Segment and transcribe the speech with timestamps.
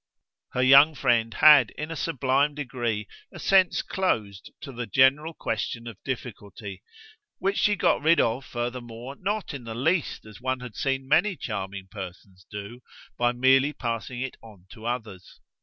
[0.53, 5.85] Her young friend had in a sublime degree a sense closed to the general question
[5.85, 6.81] of difficulty,
[7.37, 11.35] which she got rid of furthermore not in the least as one had seen many
[11.35, 12.81] charming persons do,
[13.15, 15.39] by merely passing it on to others.